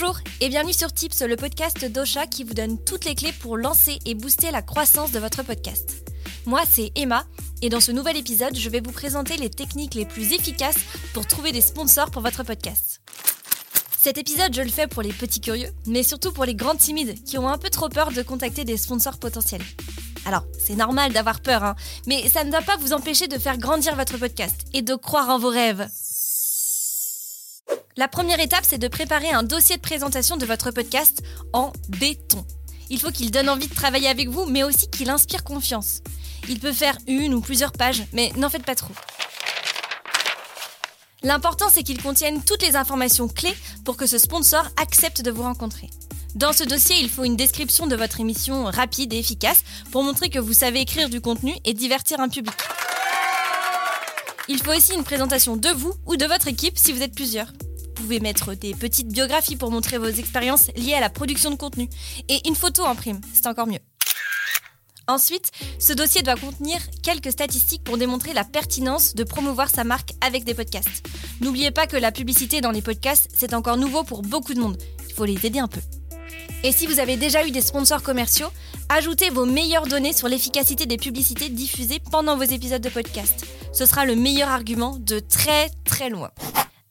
[0.00, 3.58] Bonjour et bienvenue sur Tips, le podcast d'Ocha qui vous donne toutes les clés pour
[3.58, 6.10] lancer et booster la croissance de votre podcast.
[6.46, 7.24] Moi, c'est Emma
[7.60, 10.78] et dans ce nouvel épisode, je vais vous présenter les techniques les plus efficaces
[11.12, 13.02] pour trouver des sponsors pour votre podcast.
[13.98, 17.22] Cet épisode, je le fais pour les petits curieux, mais surtout pour les grands timides
[17.24, 19.64] qui ont un peu trop peur de contacter des sponsors potentiels.
[20.24, 21.76] Alors, c'est normal d'avoir peur, hein,
[22.06, 25.28] mais ça ne doit pas vous empêcher de faire grandir votre podcast et de croire
[25.28, 25.86] en vos rêves.
[27.96, 31.22] La première étape, c'est de préparer un dossier de présentation de votre podcast
[31.52, 32.44] en béton.
[32.88, 36.00] Il faut qu'il donne envie de travailler avec vous, mais aussi qu'il inspire confiance.
[36.48, 38.94] Il peut faire une ou plusieurs pages, mais n'en faites pas trop.
[41.24, 45.42] L'important, c'est qu'il contienne toutes les informations clés pour que ce sponsor accepte de vous
[45.42, 45.90] rencontrer.
[46.36, 50.30] Dans ce dossier, il faut une description de votre émission rapide et efficace pour montrer
[50.30, 52.54] que vous savez écrire du contenu et divertir un public.
[54.48, 57.52] Il faut aussi une présentation de vous ou de votre équipe si vous êtes plusieurs.
[58.00, 61.56] Vous pouvez mettre des petites biographies pour montrer vos expériences liées à la production de
[61.56, 61.86] contenu
[62.30, 63.78] et une photo en prime, c'est encore mieux.
[65.06, 70.14] Ensuite, ce dossier doit contenir quelques statistiques pour démontrer la pertinence de promouvoir sa marque
[70.22, 71.06] avec des podcasts.
[71.42, 74.78] N'oubliez pas que la publicité dans les podcasts, c'est encore nouveau pour beaucoup de monde.
[75.06, 75.82] Il faut les aider un peu.
[76.64, 78.48] Et si vous avez déjà eu des sponsors commerciaux,
[78.88, 83.44] ajoutez vos meilleures données sur l'efficacité des publicités diffusées pendant vos épisodes de podcast.
[83.74, 86.30] Ce sera le meilleur argument de très très loin.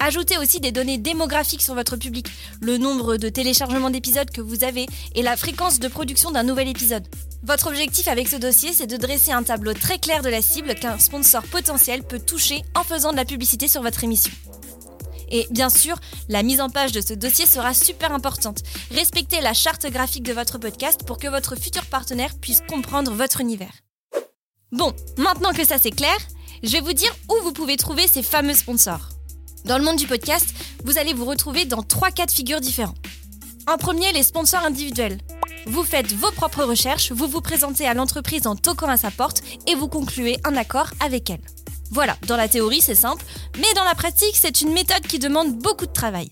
[0.00, 2.28] Ajoutez aussi des données démographiques sur votre public,
[2.60, 6.68] le nombre de téléchargements d'épisodes que vous avez et la fréquence de production d'un nouvel
[6.68, 7.04] épisode.
[7.42, 10.76] Votre objectif avec ce dossier, c'est de dresser un tableau très clair de la cible
[10.76, 14.32] qu'un sponsor potentiel peut toucher en faisant de la publicité sur votre émission.
[15.30, 15.96] Et bien sûr,
[16.28, 18.62] la mise en page de ce dossier sera super importante.
[18.92, 23.40] Respectez la charte graphique de votre podcast pour que votre futur partenaire puisse comprendre votre
[23.40, 23.74] univers.
[24.70, 26.16] Bon, maintenant que ça c'est clair,
[26.62, 29.17] je vais vous dire où vous pouvez trouver ces fameux sponsors.
[29.64, 30.46] Dans le monde du podcast,
[30.84, 32.94] vous allez vous retrouver dans trois cas de figure différents.
[33.66, 35.18] En premier, les sponsors individuels.
[35.66, 39.42] Vous faites vos propres recherches, vous vous présentez à l'entreprise en toquant à sa porte
[39.66, 41.40] et vous concluez un accord avec elle.
[41.90, 43.24] Voilà, dans la théorie c'est simple,
[43.56, 46.30] mais dans la pratique c'est une méthode qui demande beaucoup de travail.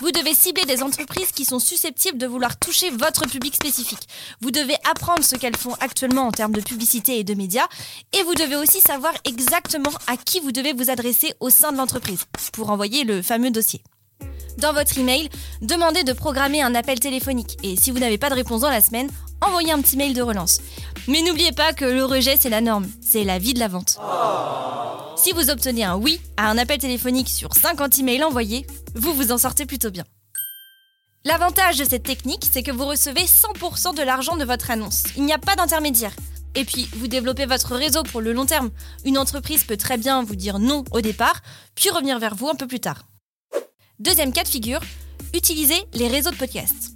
[0.00, 4.08] Vous devez cibler des entreprises qui sont susceptibles de vouloir toucher votre public spécifique.
[4.40, 7.66] Vous devez apprendre ce qu'elles font actuellement en termes de publicité et de médias.
[8.12, 11.76] Et vous devez aussi savoir exactement à qui vous devez vous adresser au sein de
[11.76, 13.82] l'entreprise pour envoyer le fameux dossier.
[14.58, 15.28] Dans votre email,
[15.62, 17.56] demandez de programmer un appel téléphonique.
[17.62, 20.22] Et si vous n'avez pas de réponse dans la semaine, envoyez un petit mail de
[20.22, 20.60] relance.
[21.08, 22.88] Mais n'oubliez pas que le rejet, c'est la norme.
[23.00, 23.98] C'est la vie de la vente.
[25.22, 29.32] Si vous obtenez un oui à un appel téléphonique sur 50 emails envoyés, vous vous
[29.32, 30.04] en sortez plutôt bien.
[31.26, 35.02] L'avantage de cette technique, c'est que vous recevez 100% de l'argent de votre annonce.
[35.18, 36.16] Il n'y a pas d'intermédiaire.
[36.54, 38.70] Et puis, vous développez votre réseau pour le long terme.
[39.04, 41.42] Une entreprise peut très bien vous dire non au départ,
[41.74, 43.06] puis revenir vers vous un peu plus tard.
[43.98, 44.80] Deuxième cas de figure,
[45.34, 46.94] utilisez les réseaux de podcasts.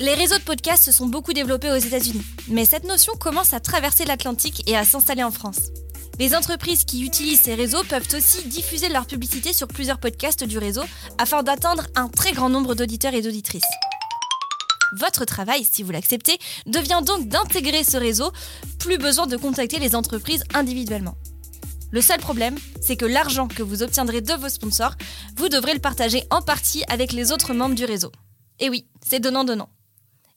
[0.00, 3.60] Les réseaux de podcasts se sont beaucoup développés aux États-Unis, mais cette notion commence à
[3.60, 5.70] traverser l'Atlantique et à s'installer en France.
[6.18, 10.58] Les entreprises qui utilisent ces réseaux peuvent aussi diffuser leur publicité sur plusieurs podcasts du
[10.58, 10.82] réseau
[11.18, 13.62] afin d'atteindre un très grand nombre d'auditeurs et d'auditrices.
[14.92, 18.32] Votre travail, si vous l'acceptez, devient donc d'intégrer ce réseau,
[18.78, 21.16] plus besoin de contacter les entreprises individuellement.
[21.92, 24.94] Le seul problème, c'est que l'argent que vous obtiendrez de vos sponsors,
[25.36, 28.12] vous devrez le partager en partie avec les autres membres du réseau.
[28.58, 29.70] Et oui, c'est donnant-donnant.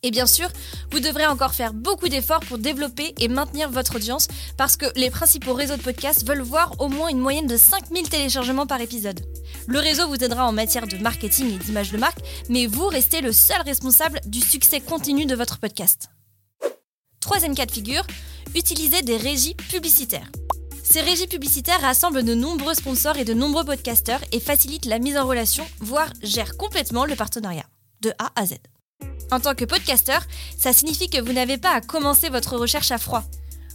[0.05, 0.49] Et bien sûr,
[0.91, 4.27] vous devrez encore faire beaucoup d'efforts pour développer et maintenir votre audience
[4.57, 8.09] parce que les principaux réseaux de podcasts veulent voir au moins une moyenne de 5000
[8.09, 9.21] téléchargements par épisode.
[9.65, 12.19] Le réseau vous aidera en matière de marketing et d'image de marque,
[12.49, 16.09] mais vous restez le seul responsable du succès continu de votre podcast.
[17.21, 18.05] Troisième cas de figure,
[18.55, 20.29] utilisez des régies publicitaires.
[20.83, 25.15] Ces régies publicitaires rassemblent de nombreux sponsors et de nombreux podcasteurs et facilitent la mise
[25.15, 27.65] en relation, voire gèrent complètement le partenariat,
[28.01, 28.55] de A à Z.
[29.33, 30.21] En tant que podcasteur,
[30.55, 33.23] ça signifie que vous n'avez pas à commencer votre recherche à froid.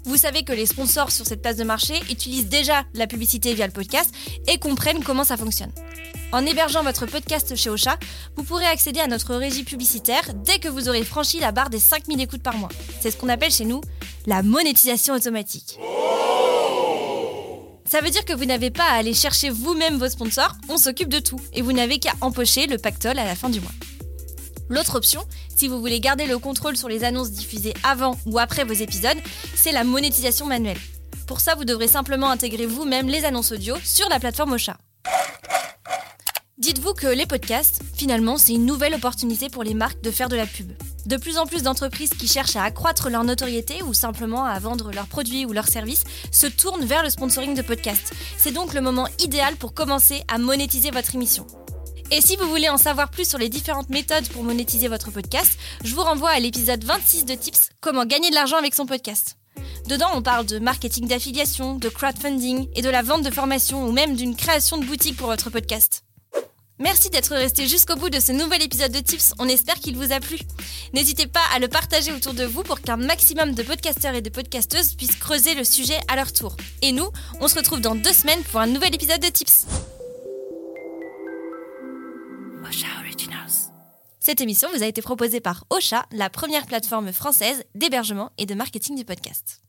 [0.05, 3.67] Vous savez que les sponsors sur cette place de marché utilisent déjà la publicité via
[3.67, 4.15] le podcast
[4.47, 5.73] et comprennent comment ça fonctionne.
[6.31, 7.99] En hébergeant votre podcast chez Ocha,
[8.37, 11.81] vous pourrez accéder à notre régie publicitaire dès que vous aurez franchi la barre des
[11.81, 12.69] 5000 écoutes par mois.
[13.00, 13.81] C'est ce qu'on appelle chez nous
[14.27, 15.81] la monétisation automatique.
[17.85, 21.09] Ça veut dire que vous n'avez pas à aller chercher vous-même vos sponsors, on s'occupe
[21.09, 23.73] de tout et vous n'avez qu'à empocher le pactole à la fin du mois.
[24.69, 25.25] L'autre option,
[25.55, 29.17] si vous voulez garder le contrôle sur les annonces diffusées avant ou après vos épisodes,
[29.55, 30.79] c'est la monétisation manuelle.
[31.26, 34.76] Pour ça, vous devrez simplement intégrer vous-même les annonces audio sur la plateforme Ocha.
[36.59, 40.37] Dites-vous que les podcasts, finalement, c'est une nouvelle opportunité pour les marques de faire de
[40.37, 40.73] la pub.
[41.06, 44.91] De plus en plus d'entreprises qui cherchent à accroître leur notoriété ou simplement à vendre
[44.93, 48.12] leurs produits ou leurs services se tournent vers le sponsoring de podcasts.
[48.37, 51.47] C'est donc le moment idéal pour commencer à monétiser votre émission.
[52.10, 55.58] Et si vous voulez en savoir plus sur les différentes méthodes pour monétiser votre podcast,
[55.84, 59.37] je vous renvoie à l'épisode 26 de Tips Comment gagner de l'argent avec son podcast.
[59.87, 63.93] Dedans, on parle de marketing d'affiliation, de crowdfunding et de la vente de formation ou
[63.93, 66.02] même d'une création de boutique pour votre podcast.
[66.78, 70.12] Merci d'être resté jusqu'au bout de ce nouvel épisode de Tips, on espère qu'il vous
[70.12, 70.38] a plu.
[70.94, 74.31] N'hésitez pas à le partager autour de vous pour qu'un maximum de podcasteurs et de
[74.31, 76.56] podcasteuses puissent creuser le sujet à leur tour.
[76.81, 77.10] Et nous,
[77.40, 79.66] on se retrouve dans deux semaines pour un nouvel épisode de Tips.
[84.29, 88.55] Cette émission vous a été proposée par Ocha, la première plateforme française d'hébergement et de
[88.55, 89.63] marketing du podcast.